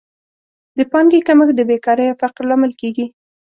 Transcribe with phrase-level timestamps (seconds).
[0.77, 3.05] د پانګې کمښت د بېکارۍ او فقر لامل کیږي.